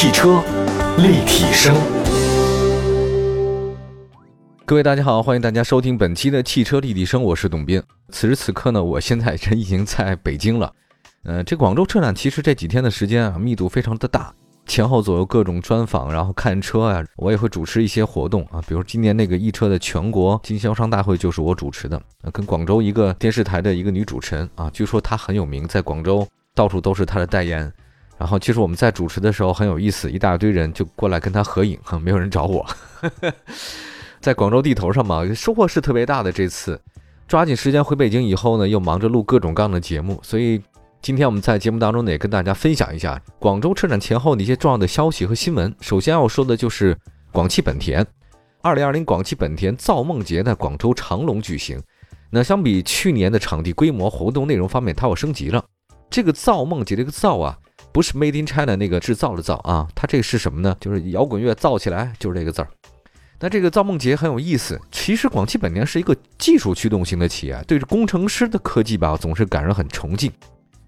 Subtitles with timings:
[0.00, 0.40] 汽车
[0.98, 1.74] 立体声，
[4.64, 7.82] 各位大家好，欢迎大家收听本期的汽车立体声，我是董斌。
[8.10, 10.72] 此时此刻呢，我现在人已经在北京了。
[11.24, 14.32] 呃，这广州车展其实这几天的时间啊，密度非常的大，
[14.66, 22.00] 前后左右各种专访，然后看车啊，我也会主持一些活动啊，比如今年那个易车的全国经销商大会就是我主持的，
[22.32, 26.24] 跟广州一个电视台的一个女主持人啊，据说她很有名，在广州
[26.54, 27.72] 到处都是她的代言。
[28.18, 32.66] 然后其实我们在主持的时候很有意思，一大堆人就过来跟他合影，哈，没有人找我。
[34.20, 36.32] 在广州地头上嘛，收获是特别大的。
[36.32, 36.80] 这次
[37.28, 40.60] 抓紧时间回北京以后呢，又忙着录各种各样的节目，所以
[41.00, 45.72] 今天我们在节目当中呢，也跟大家分享一下广州车展前后的一些重要的消息和新闻。
[45.80, 46.98] 首先要说的就是
[47.30, 48.04] 广汽本田，
[48.62, 51.80] 二零二零广汽本田造梦节在广州长隆举行。
[52.30, 55.64] 那相比去年的场地规模、活动内容方面，它要升级了。
[56.10, 57.56] 这个造梦节这个造啊。
[57.92, 60.76] 不是 Made in China 那个制造的造啊，它这个是什么呢？
[60.80, 62.68] 就是摇滚乐造起来就是这个字儿。
[63.40, 64.80] 那这个造梦节很有意思。
[64.90, 70.30] 其实广汽本田是一个技术驱动型的企业，对着工程师的科技吧，总是感人很崇敬。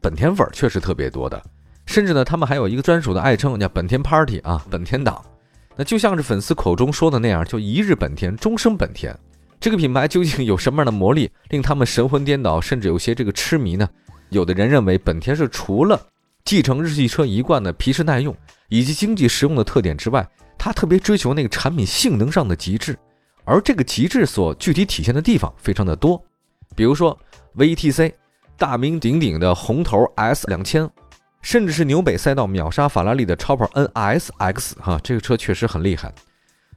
[0.01, 1.41] 本田粉儿确实特别多的，
[1.87, 5.25] 甚至呢，他们还有一个专属的爱称，叫本田 Party 啊，本田党。
[5.77, 9.17] 那就像是粉丝口中说的那样，就一日本田，终生本田。
[9.61, 13.89] 这个品牌究竟有什么样的魔力，令他们神魂颠倒，甚至有些这个痴迷呢？
[14.31, 16.01] 有的人认为本田是除了
[16.45, 18.35] 继承日系车一贯的皮实耐用
[18.69, 22.99] 以及经济实用的特点之外，它特别追求那个产品性能上的极致，
[23.45, 26.23] 而这个极致所具体体现的地方非常的多，
[26.75, 27.19] 比如说
[27.57, 28.13] VTC
[28.57, 30.89] 大名鼎鼎的红头 S 两千，
[31.43, 36.13] 甚至是纽北赛道秒杀法拉利的超跑 NSX 哈，这个车确实很厉害。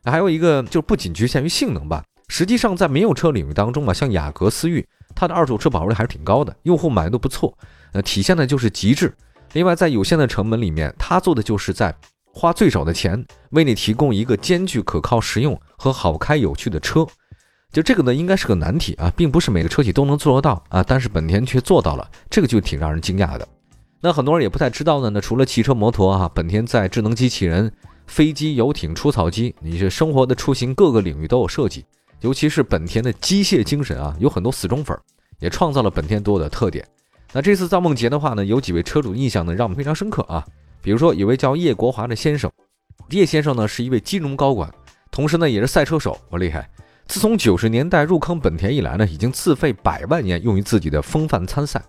[0.05, 7.57] 还有一个就不仅局限于性能吧，实际上在民用车领域当中啊，像雅阁、思域，它的二手车保值率还是挺高的，用户满意度不错，
[7.91, 9.13] 呃，体现的就是极致。
[9.53, 17.05] 另外，在有限的成本里面，他做的就是在花最少的钱，为你提供一个兼具可靠、实用和好开、有趣的车。
[17.71, 20.83] 就这个呢，应该是个难题啊，并不是每个车企都能做得到啊。
[20.83, 23.47] 但是本田却做到了，这个就挺让人惊讶的。
[24.01, 27.71] 那很多人也不太知道的呢，除了汽车、摩托啊，本田在智能机器人、
[28.07, 31.85] 飞机、游艇、除草机，你是生活的出行各个领域都有设计。
[32.21, 34.97] 尤其是本田的机械精神啊，有很多死忠粉，
[35.39, 36.83] 也创造了本田多的特点。
[37.35, 40.45] 那这次造梦节的话呢，有几位车主印象呢，让我们非常深刻啊。
[40.83, 42.51] 比如说，有位叫叶国华的先生，
[43.09, 44.71] 叶先生呢是一位金融高管，
[45.09, 46.69] 同时呢也是赛车手，我厉害。
[47.07, 51.81] 自从九十年代入坑本田以来呢，已经自费百万元用于自己的风范参赛。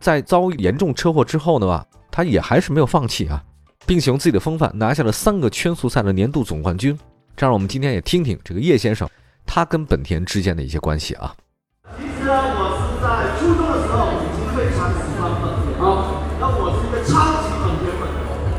[0.00, 3.40] 在遭遇严重车祸之后呢吧，他也还是没有放弃啊，
[3.86, 6.98] 并且用自己的风范拿下了三个圈速赛的年度总冠军。
[7.36, 9.08] 这样，我们今天也听听这个叶先生，
[9.46, 11.32] 他跟本田之间的一些关系啊。
[11.96, 14.18] 其实呢，我是在初中的时候。
[14.50, 18.02] 非常喜欢本田，好，那我是一个超级本田粉。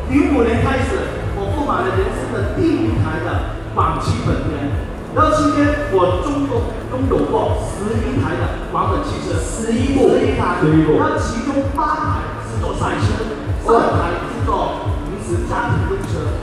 [0.09, 0.97] 零五年开始，
[1.38, 4.74] 我购买了人生的第一台的广汽本田。
[5.13, 10.66] 然后期间，我中共拥有过十一台的广本汽车，十一部，十一台，
[10.97, 13.22] 然后其中八台是做赛车，
[13.62, 16.34] 三台是做平时家庭用车。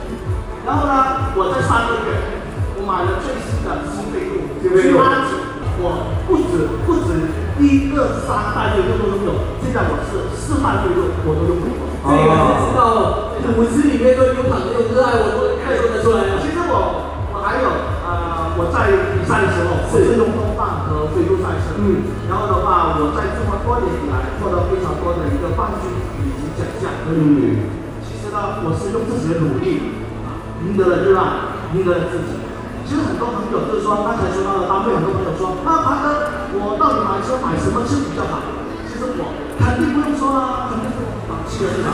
[0.62, 2.38] 然后呢，我在三个月，
[2.78, 5.34] 我买了最新的新飞度，新八级，
[5.82, 7.47] 我不止不止。
[7.60, 9.32] 一个三代都都拥有，
[9.62, 11.74] 现在我是四代都有，我都拥有。
[11.98, 16.38] 这个是知道了，骨子里面都有很多热爱，我都看得出来。
[16.38, 17.66] 其实我我还有
[18.06, 21.74] 呃，我在比赛的时候是用风范和飞度赛车。
[21.76, 22.06] 嗯。
[22.30, 25.90] 然后的话，我在这么多年以来获得非常多的一个冠军
[26.22, 26.94] 以及奖项。
[27.10, 27.74] 嗯。
[28.06, 32.38] 其实呢，我是用自己的努力啊，赢得了热爱，赢得了自己。
[32.86, 38.40] 其实很多朋友就是说，刚才说到的搭配，很多朋友说，那华哥，我到底买车买什么车比较好？
[38.88, 40.96] 其实我肯定不用说了，肯定是
[41.28, 41.92] 买汽车市场。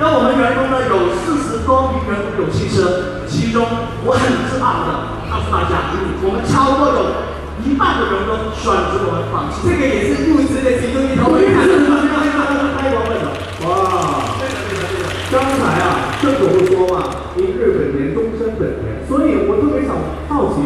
[0.00, 3.62] 那我们员工呢有四十多名员工有汽车，其中
[4.04, 7.00] 我很自豪的告诉大家，我们超过有
[7.62, 9.68] 一半的员工选择我们广汽。
[9.68, 11.62] 这个也是入职的其中一条门槛。
[12.74, 13.32] 太过分了！
[13.64, 13.72] 哇，
[15.32, 19.96] 刚才啊，郑总不说嘛，一日本田，终身本田，所以我特别想。
[20.28, 20.60] 好奇，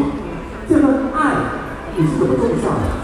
[0.69, 1.19] 这份爱
[1.97, 2.98] 你是怎么种下的？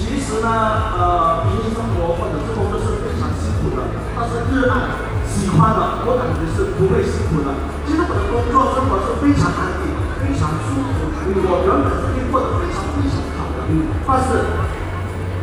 [0.00, 0.48] 其实呢，
[0.96, 3.84] 呃，平时生活或者是工作是非常辛苦的，
[4.16, 4.96] 但是热爱、
[5.28, 7.52] 喜欢的，我感觉是不会辛苦的。
[7.84, 9.92] 其实我的工作生活是非常安定、
[10.24, 13.68] 非常舒服，我原本是可以过得非常非常好的。
[14.08, 14.28] 但是，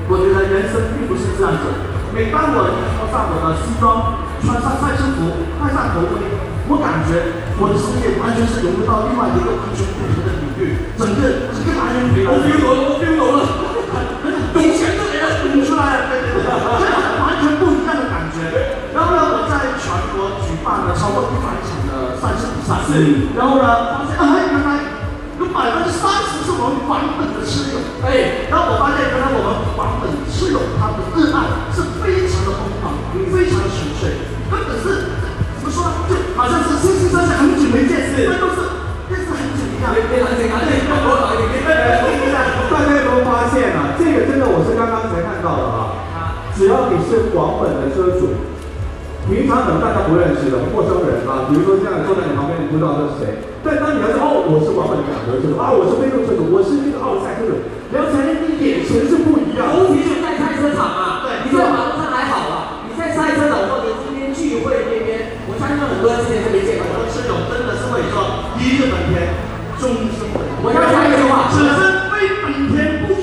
[0.09, 1.93] 我觉得人生并不是这样子。
[2.11, 2.65] 每当我
[2.97, 6.25] 穿上我的西装，穿上赛车服，戴上头盔，
[6.67, 13.39] 我感觉我的事业完全是融入到另外一个完全不同的领域，整个整个男人我 feel 到了，我 feel 到了，
[15.37, 16.49] 钱的人懂出来，对对对，
[17.21, 18.81] 完全不一样的感觉。
[18.93, 22.81] 然后呢，我在全国举办了了超过一百场的赛事比赛，
[23.37, 24.69] 然后呢，发现哎，原来
[25.37, 32.97] 有百分之三十是我们版本的吃友，哎，然后我发现原来我们版本吃友他的热爱是非常的疯狂，
[33.29, 34.17] 非常的纯粹，
[34.49, 35.13] 根本是
[35.61, 38.86] 怎么说呢，就好像是星星相惜很久没见，那都是
[39.77, 40.01] 大家
[42.97, 43.97] 有没有发现啊？
[43.97, 45.93] 这个真的我是刚刚才看到的啊！
[46.53, 48.29] 只要你是广本的车主，
[49.29, 53.37] 平常可能大家不认识的陌生人啊，比如说现在坐在你旁边，你不知道这是谁。
[53.63, 57.53] 但当你要是哦，我是广本的两德车主啊，我是飞度车主，我是那个奥赛车主，
[57.93, 59.73] 聊起来你眼神是不一样。
[59.77, 66.85] 尤其是在赛车场啊，对，你在马路上还好啊，你在赛车场或者今天聚会那边，我相信很多人之前都没见过。
[66.89, 69.13] 我的车友真的是会说，一日本田，
[69.79, 69.81] 终
[70.13, 70.49] 身本田。
[70.63, 71.79] 我要加一句话，此生
[72.09, 72.73] 非本田
[73.05, 73.21] 不娶。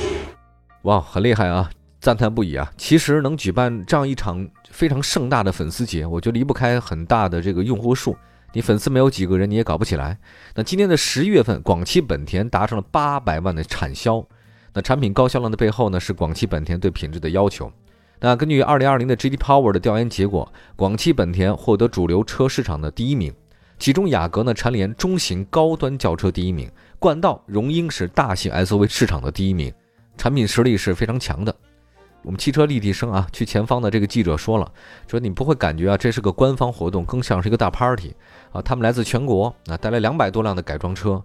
[0.85, 2.71] 哇，很厉害啊，赞叹不已啊！
[2.77, 8.15] 其实能举办这样一场非常盛大的粉丝节，我觉得离不开很大的这个用户数。
[8.53, 10.19] 你粉丝没有几个人，你也搞不起来。
[10.55, 14.23] 那今年的十一月份，广汽本田达成了八百万的产销。
[14.75, 17.73] 那产品高销量的背后呢，是广汽本田对品质的要求。
[18.21, 23.33] 那根据二零二零的 GD Power 的调研结果，广汽本田获得主流车市场的第一名，
[23.79, 29.73] 其中雅阁呢蝉联中型高端轿车第一名，冠道、荣膺是大型 SUV 市场的第一名，
[30.17, 31.55] 产品实力是非常强的。
[32.23, 34.73] 我们汽车立体声啊，去前方的这个记者说了，
[35.07, 38.15] 说你不会感觉啊，这是个官方活动，更像是一个大 party
[38.51, 38.63] 啊。
[38.63, 41.23] 他们来自全国啊，带来两百多辆的改装车。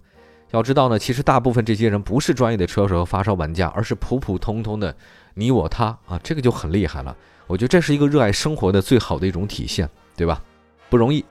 [0.52, 4.94] 要知道呢，其实大部分这些人不是专业的车手和发烧玩家，而是普普通通的
[5.36, 7.16] 你我他啊，这个就很厉害了。
[7.48, 10.42] 我觉得这是一个热爱生活的最好的一种体现，对吧？
[10.90, 11.24] 不容易。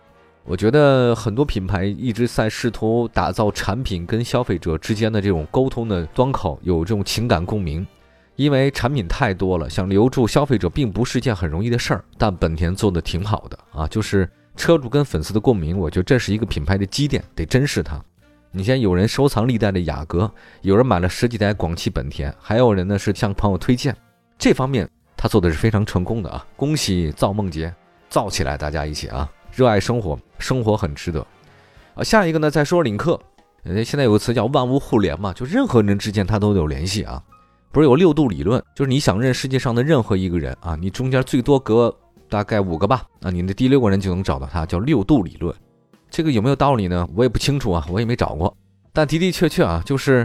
[0.51, 7.87] 我觉得很多品牌一直在试图打造产品跟消费者之间的这种沟通的端口，有这种情感共鸣。
[8.35, 12.05] 因为产品太多了，想留住消费者并不是件很容易的事儿。
[12.17, 18.03] 但本田做的挺好的啊，就是车主跟粉丝的共鸣，我觉得这是一个品牌的积淀，得珍视它。
[18.51, 23.95] 你像有人收藏历代的雅阁，有人买了十几台广汽本田，还有人呢是向朋友推荐，
[24.39, 26.47] 这方面他做的是非常成功的啊！
[26.57, 27.75] 恭喜造梦节，
[28.09, 29.29] 造起来，大家一起啊！
[29.59, 31.21] 热爱生活，生活很值得。
[31.97, 33.21] 啊，下一个呢再说说领克，
[33.65, 37.21] 呃，现在有个词叫万物互联嘛，就任何人之间他都有联系啊。
[37.73, 41.93] 不是有六度理论，就是你想认世界上的任何一个人啊，你中间最多隔
[42.29, 45.53] 大概五个吧，啊，你的第六个人就能找到他，叫六度理论。
[46.09, 47.09] 这个有没有道理呢？
[47.17, 48.57] 我也不清楚啊，我也没找过。
[48.93, 50.25] 但的的确确啊，就是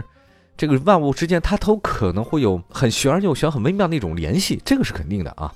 [0.56, 5.52] 这个万物之间，它都可能会有很玄而又玄、很微妙的一种联系，这个是肯定的啊。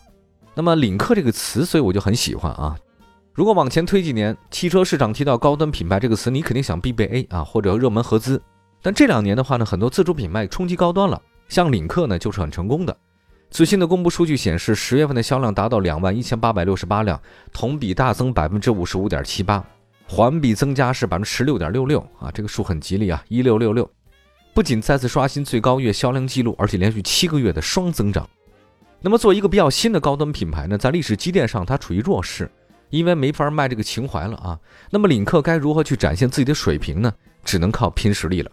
[0.57, 2.77] 那么领克这个词，所以我就很喜欢啊。
[3.39, 8.43] 如果往前推几年，汽车市场提到高端品牌这个词，你肯定想必备 A 啊，或者热门合资。
[8.83, 11.23] 但这两年的话呢，很多自主品牌冲击高端了。
[11.49, 12.97] 像领克呢，就是很成功的。
[13.49, 17.21] 最新的公布数据显示，十月份的销量达到两万一千八百六十八辆，
[17.53, 19.65] 同比大增百分之五十五点七八，
[20.09, 23.89] 环比增加是百分之十六点六六啊，这个数很吉利啊，一六六六，
[24.53, 28.29] 不仅再次刷新最高月销量记录，而且连续七个月的双增长。
[29.01, 32.51] 那么，作为一个比较新的高端品牌呢，在历史积淀上它处于弱势，
[32.91, 34.59] 因为没法卖这个情怀了啊。
[34.91, 37.13] 那么，领克该如何去展现自己的水平呢？
[37.45, 38.51] 只能靠拼实力了。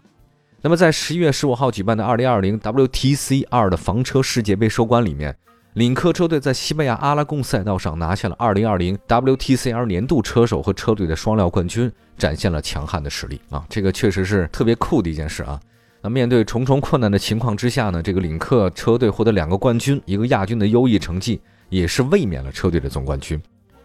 [0.61, 5.35] 那么，在十一月十五号举办的二零二零 WTC 二的房车世界杯收官里面，
[5.73, 13.65] 领克车队在西班牙阿拉贡赛道上拿下了二零二零 WTC R 年度车手和车队的双料冠军，展现了强悍的实力啊！
[13.69, 15.59] 这个确实是特别酷的一件事啊。
[16.01, 23.39] 那面对重重困难的情况之下呢，这个领克车队获得两个冠军、一个亚军的优异成绩，也是卫冕了车队的总冠军。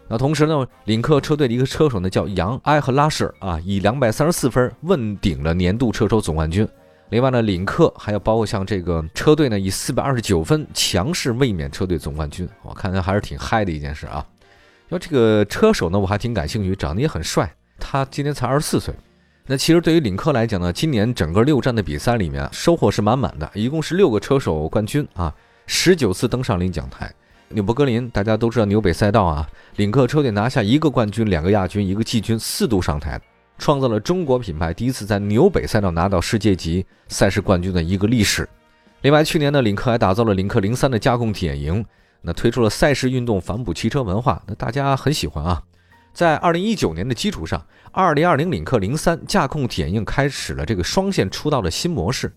[0.07, 6.67] 那同时呢，领克车队的一个车手呢叫杨埃和拉什啊，以两百三十四分问鼎了年度车手总冠军。
[7.09, 12.47] 另外呢，领克还有包括像这个车队呢，以四百二十九分强势卫冕车队总冠军。
[12.61, 14.25] 我看看还是挺嗨的一件事啊。
[14.89, 17.53] 因为这个车手呢，我还挺感兴趣，长得也很帅。
[17.79, 18.93] 他今年才二十四岁。
[19.45, 25.33] 那其实对于领克来讲呢，今年整个六站的比赛里面收获是满满的，一共是六个车手冠军啊，
[25.65, 27.13] 十九次登上领奖台。
[27.53, 33.19] 纽博格林，大家都知道纽北赛道啊，领克车队拿下一个冠军、两个亚军、一个季军，四度上台，
[33.57, 38.47] 创造了中国品牌第一次在纽北赛道拿到世界级赛事冠军的一个历史。
[39.01, 41.83] 另外，去年呢，领克还打造了领克零三的驾控体验营，
[42.21, 45.61] 那推出了赛事运动反哺汽车文化，那大家很喜欢啊。
[46.13, 52.31] 在二零一九年的基础上，二零二零领克零三驾控体验营开始了这个双线出道的新模式。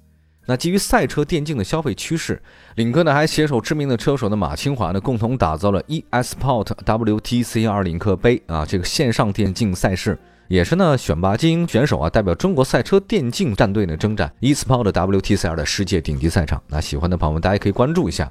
[0.46, 2.40] 那基于赛车电竞的消费趋势，
[2.76, 16.62] 领克呢还携手知名的车手的马清华呢，共同打造了 eSport WTC 二领克杯啊，这个线上电竞赛事也是呢选拔精英选手啊，代表中国赛车电竞战队呢征战 eSport WTC 二的世界顶级赛场。
[16.68, 18.30] 那喜欢的朋友们，大家可以关注一下。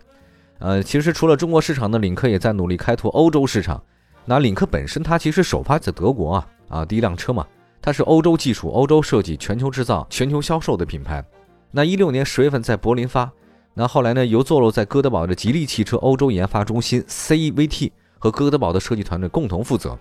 [0.59, 3.81] 呃，其实除了中国市场呢，领克也在努力开拓欧洲市场。
[4.25, 7.45] 那领克本身它其实首发在德国啊啊，第一辆车嘛，
[7.81, 11.21] 它是欧洲技术、欧洲设计、全球制造、全球销售的品牌。
[11.75, 13.31] 那一六年十月份在柏林发，
[13.73, 19.97] 那后来呢由坐落在哥德堡的吉利汽车欧洲研发中心 CVT 和哥德堡的设计团队共同负责。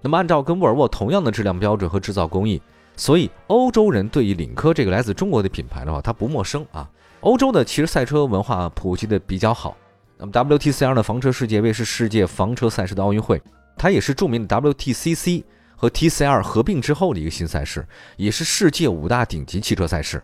[0.00, 2.60] 那么按照跟沃尔沃同样的质量标准和制造工艺，
[2.96, 6.90] 所以欧洲人对于领克这个来自中国的品牌的话，它不陌生啊。
[7.20, 9.76] 欧洲的其实赛车文化普及的比较好。
[10.18, 13.40] 那么 WTCR 的房车世界杯是世界房车赛事的奥运会，
[13.76, 15.44] 它也是著名的 WTCC
[15.76, 17.86] 和 TCR 合并之后的一个新赛事，
[18.16, 20.20] 也是世界五大顶级汽车赛事。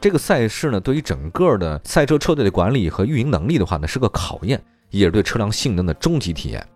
[0.00, 6.66] 这个赛事呢，对于整个的赛车车队的管理和运营能力的话呢，是个考验，也是对车辆性能的终极体验。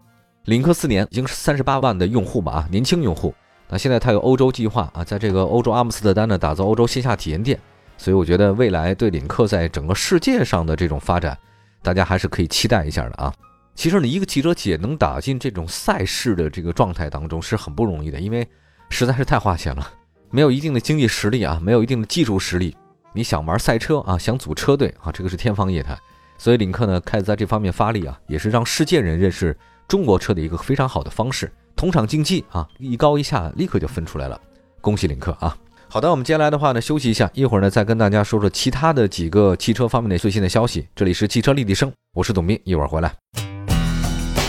[0.44, 3.34] 领克四年已经是三十八万的用户吧啊，年轻用户。
[3.66, 7.58] 那现在它有欧洲计划啊，在这个欧洲阿姆斯特丹呢打造欧洲线下体验店，
[7.96, 11.36] 所以我觉得未来对领克在整个世界上的这种发展，
[11.80, 13.32] 大家还是可以期待一下的啊。
[13.74, 18.46] 其实你一个汽车企业能打进这种赛事的这个状态当中是很不容易的，因为
[18.90, 19.90] 实在是太花钱了，
[20.30, 22.76] 没有一定的经济实力啊，没有一定的技术实力，
[23.14, 25.96] 你想玩赛车啊，想组车队啊，这个是天方夜谭。
[26.36, 29.56] 所以领克呢开始在这方面发力啊，也是让世界人认识。
[29.86, 34.40] 中国车的一个非常好的方式，同场竞技啊，一高一下立刻就分出来了，
[34.80, 35.54] 恭喜领克啊！
[35.90, 40.88] 好的，我们接下来的话呢，休息一下，一会儿呢再跟大家说说其他的几个汽车方面的最新的消息。
[40.96, 43.14] 这里是汽车立体声，我是董斌，一会儿回来。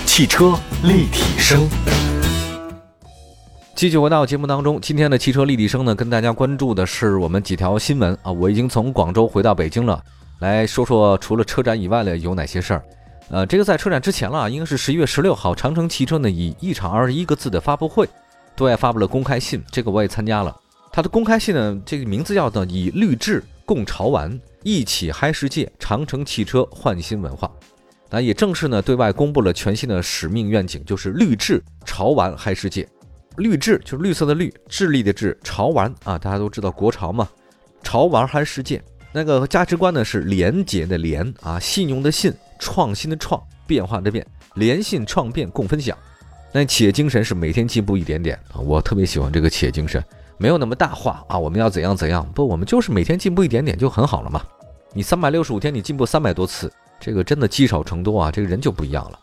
[0.05, 1.67] 汽车立体声，
[3.75, 8.32] 继续回到节目当中，今天的汽车立体声呢，跟大家关注的是我们几条新闻啊。
[8.32, 10.01] 我已经从广州回到北京了，
[10.39, 12.86] 来说说除了车展以外的有哪些事儿。
[13.29, 18.08] 呃，这个在车展之前了，应该是十一月十六号，长城汽车呢以一场二十一个字的发布会，
[18.55, 20.55] 对外发布了公开信，这个我也参加了。
[20.89, 27.51] 它的公开信呢，这个名字叫做“以绿智共潮玩，一起嗨世界，长城汽车焕新文化”。
[28.10, 32.88] 那也正式呢对外公布了全新的使命愿景，就是绿智潮玩嗨世界。
[33.38, 37.27] 绿智就是绿色的绿，智力的智，潮玩啊，大家都知道国潮嘛，
[37.84, 38.82] 潮玩嗨世界。
[39.12, 42.34] 那个价值观呢是廉洁的廉啊，信用的信。
[42.58, 45.96] 创新的创，变化的变，联信创变共分享。
[46.54, 50.01] 那企业精神是每天进步一点点啊，我特别喜欢这个企业精神，
[50.38, 51.38] 没有那么大话啊。
[51.38, 52.25] 我们要怎样怎样？
[52.34, 54.42] 不，我们就是每天进步一点点就很好了嘛。
[54.94, 59.20] 你三百六十五天你进步三百多次，这个真的积少成多啊，这个人就不一样了。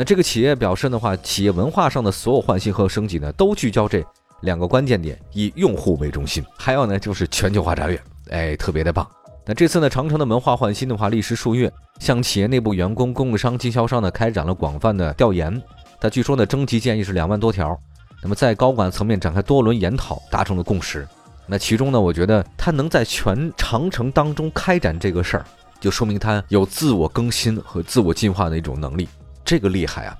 [0.00, 4.02] 那这个企业表示的话，企业文化上的所有换新和升级呢，都聚焦这
[4.40, 9.06] 两个关键点，以用户为中心，还有呢就是全球化战略，哎，特别的棒。
[9.44, 15.62] 那这次呢，长城的文化换新的话，历时数月，向企业内部员工、供应商、经销商呢开展了广泛的调研。
[16.00, 17.78] 他据说呢，征集建议是两万多条。
[18.22, 21.06] 那么在高管层面展开多轮研讨，达成了共识。
[21.46, 25.44] 那其中呢，我觉得他能在全长城当中开展这个事儿，
[25.78, 29.06] 就说明他有自我更新和自我进化的一种能力，
[29.50, 30.16] 这个厉害啊。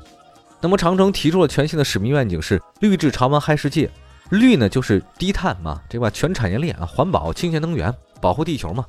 [0.60, 3.88] 那么长城提出了全新的使命愿景是绿质潮玩嗨世界。
[4.30, 6.10] 绿呢就是低碳嘛，对吧？
[6.10, 8.84] 全产业链啊，环保、清洁能源，保护地球嘛。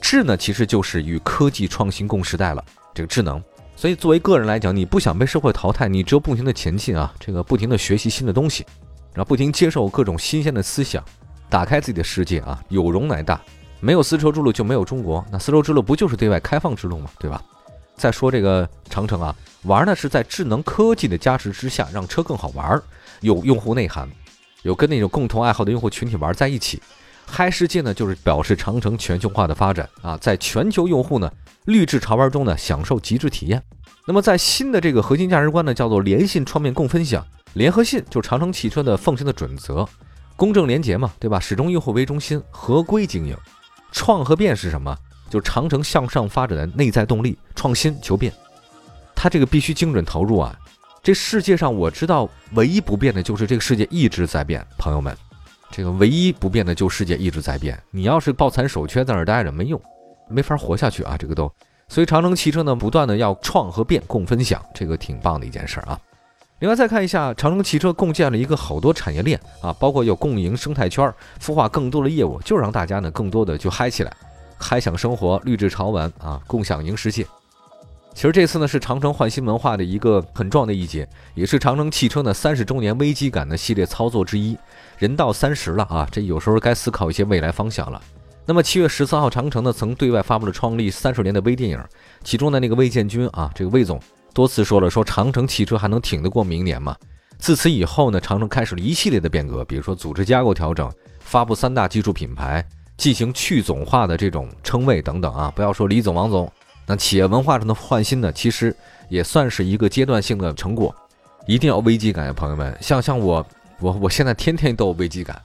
[0.00, 2.64] 智呢，其实就是与科技创新共时代了。
[2.94, 3.42] 这个智能，
[3.76, 8.64] 所以作为个人来讲，你不想被社会淘汰，你只有不停的前进啊，这个不停的学习新的东西，
[9.12, 11.04] 然后不停接受各种新鲜的思想，
[11.50, 12.58] 打开自己的世界啊。
[12.70, 13.38] 有容乃大，
[13.80, 15.22] 没有丝绸之路就没有中国。
[15.30, 17.10] 那丝绸之路不就是对外开放之路嘛？
[17.18, 17.42] 对吧？
[17.94, 22.80] 再说这个长城啊，玩呢是在智能科技的加持之下，让车更好玩，
[23.20, 24.08] 有用户内涵，
[24.62, 26.82] 有跟那种共同爱好的用户群体玩在一起。
[27.24, 31.30] 嗨世界呢，就是表示长城全球化的发展啊，在全球用户呢
[31.66, 33.62] 绿智潮玩中呢享受极致体验。
[34.04, 39.88] 那么在新的这个核心价值观呢，叫做联信创变共分享，联合信就是长城汽车的奉行的准则，
[40.34, 41.38] 公正廉洁嘛，对吧？
[41.38, 43.36] 始终用户为中心，合规经营。
[43.92, 44.96] 创和变是什么？
[45.30, 48.32] 就是长城向上发展的内在动力，创新求变。
[49.22, 50.52] 它这个必须精准投入啊。
[51.00, 55.16] 这世界上我知道唯一不变的就是这个世界一直在变，朋友们。
[55.70, 57.80] 这个唯一不变的，就世界一直在变。
[57.92, 59.80] 你要是抱残守缺在那儿待着，没用，
[60.28, 61.16] 没法活下去啊！
[61.16, 61.48] 这个都，
[61.86, 65.96] 所以长城汽车呢，不断的要创和变共分享，这个挺棒的一件事儿啊。
[66.58, 74.12] 另外再看一下，长城汽车共建了一个好多产业链啊，包括有共赢生态圈，孵化更多的业务，就让大家呢更多的就嗨起来，
[74.58, 77.24] 嗨享生活，绿质潮玩啊，共享赢世界。
[78.14, 84.56] 其实这次呢是长城焕新文化的一个很重要的一节，也是长城汽车呢三十周年危机感的系列操作之一。
[84.98, 88.00] 人到三十了啊，这有时候该思考一些未来方向了。
[88.44, 91.82] 那么七月十四号，长城呢曾对外发布了创立三十年的微电影，
[92.22, 93.98] 其中的那个魏建军啊，这个魏总
[94.34, 96.94] 多次说了，说长城汽车还能挺得过明年吗？
[97.38, 100.88] 自此以后呢，长城开始了一系列的变革，比如说组织架构调整，
[101.20, 102.64] 发布三大技术品牌，
[102.96, 106.52] 进行去总化的这种称谓等等啊，不要说李总、王总。
[106.86, 108.74] 那企业文化上的换新呢，其实
[109.08, 110.94] 也算是一个阶段性的成果。
[111.46, 112.76] 一定要危机感呀，朋友们。
[112.80, 113.44] 像像我，
[113.80, 115.40] 我我现在天天都有危机感。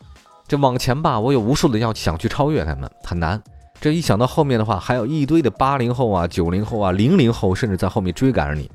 [0.47, 3.41] 这往前吧，我有无数的要想去超越他们，很难。
[3.81, 8.69] 这一想到后面的话，还有一堆的八零后啊、九零后啊、零零后，甚至在后面追赶着你，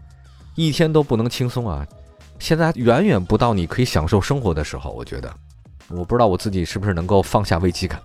[0.55, 1.87] 一天都不能轻松啊。
[2.39, 5.33] 现在远远不到你可以享受生活的时候，我觉得，
[5.89, 8.01] 我不知道我自己是不是能够放下危机感。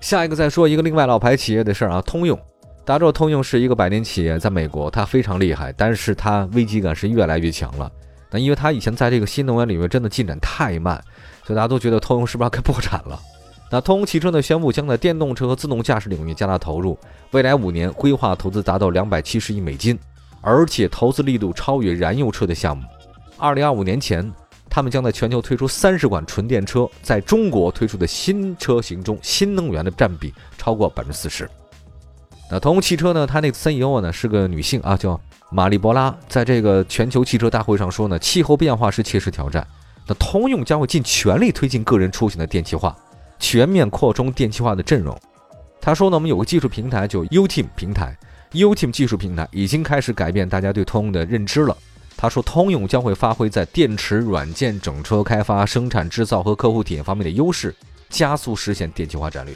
[0.00, 2.38] 下一个再说一个另外老牌企业的事儿啊，通用。
[2.86, 7.90] 大家知道通用是一个百年企业，在美国它非常厉害，但是它危机感是越来越强了。
[8.30, 11.02] 那因为它以前在这个新能源领域真的进展太慢，
[11.46, 13.18] 所以大家都觉得通用是不是要该破产了？
[13.70, 16.98] 那通用汽车呢宣布将在电动车和自动驾驶领域加大投入，
[17.30, 19.98] 未来五年规划投资达到两百七十亿美金，
[20.42, 22.84] 而且投资力度超越燃油车的项目。
[23.38, 24.30] 二零二五年前，
[24.68, 31.48] 他们将在全球推出三十款纯电车，在中国推出的新车型中，新能源的占比超过百分之四十。
[32.50, 35.18] 那通用汽车呢，它那个 CEO 呢是个女性啊，叫
[35.50, 39.66] 玛丽博拉，在这个全球汽车大会上说呢，气候变化是切实挑战。
[40.06, 42.94] 那通用将会尽全力推进个人出行的电气化，
[43.38, 45.18] 全面扩充电气化的阵容。
[45.80, 48.16] 他说呢，我们有个技术平台，就 UTIM 平台
[48.52, 51.76] ，UTIM 技术平台已经开始改变大家对通用的认知了。
[52.16, 57.74] 他说，通用将会发挥在电池、软件、整车开发、生产制造和客户体验方面的优势，
[58.08, 59.54] 加速实现电气化战略。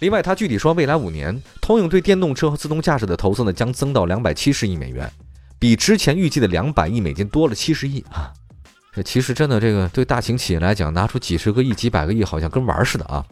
[0.00, 5.10] 另外，他具体说，未来五年，通用对电动车和自动驾驶的投资呢，将增到两百七十亿美元，
[5.58, 8.32] 比之前预计的两百亿美金多了七十亿啊！
[8.94, 13.24] 这其实真的，这个对大型企业来讲，拿出几十个亿、几百个亿，好像跟玩似的啊！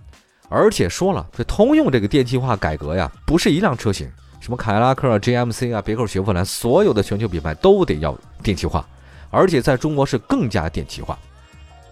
[0.49, 4.11] 而且说了，这通用这个电气化改革呀，不是一辆车型。
[4.41, 8.87] 什么凯迪拉克啊、GMC 啊、别克、雪佛兰，所有的全球品牌都得要电气化，
[9.31, 11.19] 而且在中国是更加电气化。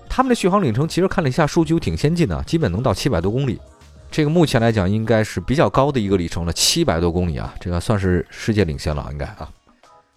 [0.08, 3.58] 他们的续航里程其实看了一下数据，挺先进的，基本能到七百多公里。
[4.14, 9.50] 这个目前来讲应该是比较高的一个里程了，七百多公里啊，这个算是世界领先了，应该啊。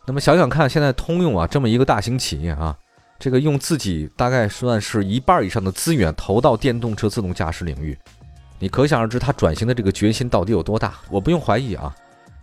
[0.06, 2.78] 那么想想看，现在通用啊这么一个大型企业啊，
[3.18, 7.98] 这个用自己大概算是一半以上的资源投到电动车自动驾驶领域，
[8.60, 10.94] 你可想而知它转型的这个决心到底有多大。
[11.10, 11.92] 我不用怀疑啊。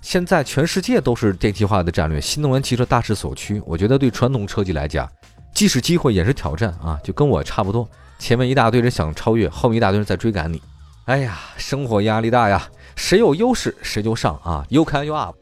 [0.02, 3.62] 现在全世界都是电气化的战略，新能源汽车大势所趋。
[3.64, 5.08] 我觉得对传统车企来讲，
[5.54, 7.88] 既是机会也是挑战啊，就跟我差不多。
[8.18, 10.60] 前面一大堆人想超越，后面一大堆人在追赶你。
[11.06, 15.36] 哎呀，生活压力大呀，谁有优势谁就上啊，You can you up。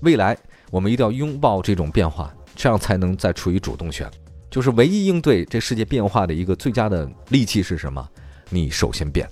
[0.00, 0.36] 未来
[0.70, 4.08] 我们一定要拥抱这种变化，这样才能再处于主动权。
[4.50, 8.06] 就是唯一应对这世界变化的一个最佳的利器是什么？
[8.50, 9.26] 你首先变，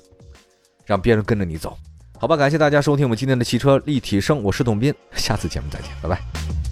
[0.87, 1.77] 让别人跟着你走。
[2.19, 6.66] 好吧，感谢大家收听我们今天的汽车立体声，我是董斌，下次节目再见，拜拜。